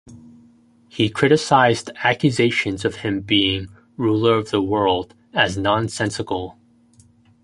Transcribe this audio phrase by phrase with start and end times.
[0.89, 3.67] He criticized accusations of him being
[3.97, 6.57] "ruler of the world" as nonsensical.